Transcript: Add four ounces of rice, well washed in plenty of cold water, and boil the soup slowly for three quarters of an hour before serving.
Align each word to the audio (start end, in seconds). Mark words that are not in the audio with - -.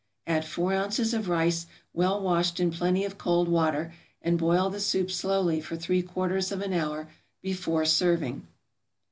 Add 0.25 0.45
four 0.45 0.73
ounces 0.73 1.13
of 1.13 1.29
rice, 1.29 1.67
well 1.93 2.19
washed 2.19 2.59
in 2.59 2.71
plenty 2.71 3.05
of 3.05 3.19
cold 3.19 3.47
water, 3.47 3.93
and 4.19 4.39
boil 4.39 4.67
the 4.71 4.79
soup 4.79 5.11
slowly 5.11 5.61
for 5.61 5.75
three 5.75 6.01
quarters 6.01 6.51
of 6.51 6.61
an 6.63 6.73
hour 6.73 7.07
before 7.43 7.85
serving. 7.85 8.47